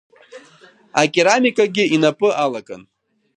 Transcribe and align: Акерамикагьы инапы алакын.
Акерамикагьы 1.01 1.83
инапы 1.95 2.29
алакын. 2.43 2.81